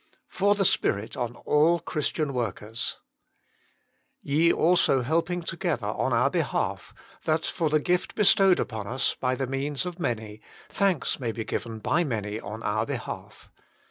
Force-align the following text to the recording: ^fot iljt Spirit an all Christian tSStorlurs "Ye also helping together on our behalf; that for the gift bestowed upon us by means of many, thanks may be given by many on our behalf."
^fot 0.33 0.55
iljt 0.55 0.65
Spirit 0.65 1.15
an 1.15 1.35
all 1.35 1.79
Christian 1.79 2.29
tSStorlurs 2.31 2.95
"Ye 4.23 4.51
also 4.51 5.03
helping 5.03 5.43
together 5.43 5.85
on 5.89 6.11
our 6.11 6.31
behalf; 6.31 6.91
that 7.25 7.45
for 7.45 7.69
the 7.69 7.79
gift 7.79 8.15
bestowed 8.15 8.59
upon 8.59 8.87
us 8.87 9.15
by 9.19 9.35
means 9.35 9.85
of 9.85 9.99
many, 9.99 10.41
thanks 10.69 11.19
may 11.19 11.31
be 11.31 11.43
given 11.43 11.77
by 11.77 12.03
many 12.03 12.39
on 12.39 12.63
our 12.63 12.83
behalf." 12.87 13.51